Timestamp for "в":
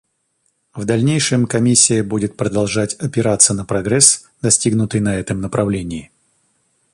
0.73-0.83